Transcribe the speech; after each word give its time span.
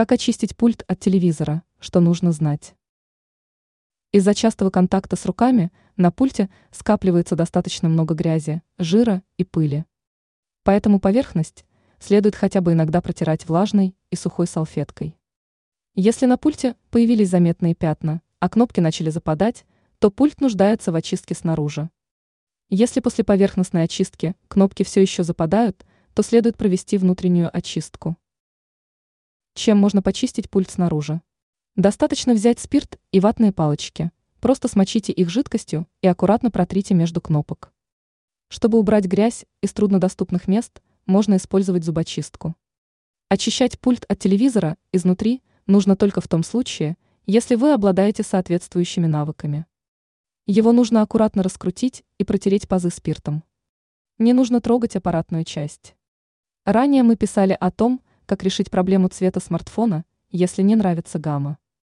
Как 0.00 0.12
очистить 0.12 0.56
пульт 0.56 0.82
от 0.88 0.98
телевизора, 0.98 1.62
что 1.78 2.00
нужно 2.00 2.32
знать? 2.32 2.74
Из-за 4.12 4.34
частого 4.34 4.70
контакта 4.70 5.14
с 5.14 5.26
руками 5.26 5.70
на 5.98 6.10
пульте 6.10 6.48
скапливается 6.70 7.36
достаточно 7.36 7.86
много 7.90 8.14
грязи, 8.14 8.62
жира 8.78 9.22
и 9.36 9.44
пыли. 9.44 9.84
Поэтому 10.62 11.00
поверхность 11.00 11.66
следует 11.98 12.34
хотя 12.34 12.62
бы 12.62 12.72
иногда 12.72 13.02
протирать 13.02 13.46
влажной 13.46 13.94
и 14.08 14.16
сухой 14.16 14.46
салфеткой. 14.46 15.18
Если 15.94 16.24
на 16.24 16.38
пульте 16.38 16.76
появились 16.88 17.28
заметные 17.28 17.74
пятна, 17.74 18.22
а 18.38 18.48
кнопки 18.48 18.80
начали 18.80 19.10
западать, 19.10 19.66
то 19.98 20.10
пульт 20.10 20.40
нуждается 20.40 20.92
в 20.92 20.94
очистке 20.94 21.34
снаружи. 21.34 21.90
Если 22.70 23.00
после 23.00 23.22
поверхностной 23.22 23.82
очистки 23.82 24.34
кнопки 24.48 24.82
все 24.82 25.02
еще 25.02 25.24
западают, 25.24 25.84
то 26.14 26.22
следует 26.22 26.56
провести 26.56 26.96
внутреннюю 26.96 27.54
очистку. 27.54 28.16
Чем 29.62 29.76
можно 29.76 30.00
почистить 30.00 30.48
пульт 30.48 30.70
снаружи? 30.70 31.20
Достаточно 31.76 32.32
взять 32.32 32.58
спирт 32.58 32.98
и 33.12 33.20
ватные 33.20 33.52
палочки. 33.52 34.10
Просто 34.40 34.68
смочите 34.68 35.12
их 35.12 35.28
жидкостью 35.28 35.86
и 36.00 36.06
аккуратно 36.06 36.50
протрите 36.50 36.94
между 36.94 37.20
кнопок. 37.20 37.70
Чтобы 38.48 38.78
убрать 38.78 39.04
грязь 39.04 39.44
из 39.60 39.74
труднодоступных 39.74 40.48
мест, 40.48 40.80
можно 41.04 41.36
использовать 41.36 41.84
зубочистку. 41.84 42.56
Очищать 43.28 43.78
пульт 43.78 44.06
от 44.08 44.18
телевизора 44.18 44.78
изнутри 44.92 45.42
нужно 45.66 45.94
только 45.94 46.22
в 46.22 46.28
том 46.28 46.42
случае, 46.42 46.96
если 47.26 47.54
вы 47.54 47.74
обладаете 47.74 48.22
соответствующими 48.22 49.08
навыками. 49.08 49.66
Его 50.46 50.72
нужно 50.72 51.02
аккуратно 51.02 51.42
раскрутить 51.42 52.02
и 52.16 52.24
протереть 52.24 52.66
пазы 52.66 52.88
спиртом. 52.88 53.44
Не 54.16 54.32
нужно 54.32 54.62
трогать 54.62 54.96
аппаратную 54.96 55.44
часть. 55.44 55.96
Ранее 56.64 57.02
мы 57.02 57.16
писали 57.16 57.54
о 57.60 57.70
том, 57.70 58.00
как 58.30 58.44
решить 58.44 58.70
проблему 58.70 59.08
цвета 59.08 59.40
смартфона, 59.40 60.04
если 60.30 60.62
не 60.62 60.76
нравится 60.76 61.18
гамма. 61.18 61.58